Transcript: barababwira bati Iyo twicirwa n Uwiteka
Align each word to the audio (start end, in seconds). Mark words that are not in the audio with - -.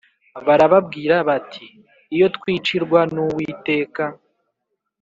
barababwira 0.47 1.15
bati 1.27 1.65
Iyo 2.15 2.27
twicirwa 2.35 2.99
n 3.13 3.15
Uwiteka 3.23 4.03